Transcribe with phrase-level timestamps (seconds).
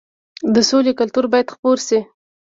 [0.53, 1.99] د سولې کلتور باید خپور شي.